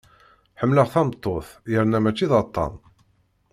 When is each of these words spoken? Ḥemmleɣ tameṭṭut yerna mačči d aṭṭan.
Ḥemmleɣ 0.59 0.87
tameṭṭut 0.93 1.47
yerna 1.71 1.99
mačči 2.03 2.25
d 2.31 2.33
aṭṭan. 2.41 2.73